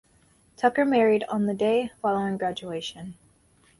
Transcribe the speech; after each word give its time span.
Tucker 0.57 0.83
married 0.83 1.23
on 1.29 1.45
the 1.45 1.53
day 1.53 1.91
following 2.01 2.35
graduation. 2.35 3.13